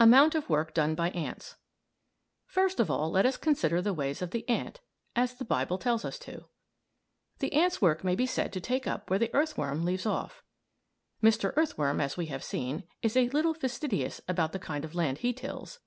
[0.00, 1.54] AMOUNT OF WORK DONE BY ANTS
[2.44, 4.80] First of all let us consider the ways of the ant
[5.14, 6.46] (as the Bible tells us to).
[7.38, 10.42] The ant's work may be said to take up where the earthworm leaves off.
[11.22, 11.52] Mr.
[11.56, 15.32] Earthworm, as we have seen, is a little fastidious about the kind of land he
[15.32, 15.78] tills.